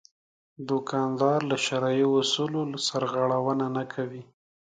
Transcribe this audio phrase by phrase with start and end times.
[0.67, 4.23] دوکاندار له شرعي اصولو سرغړونه نه کوي.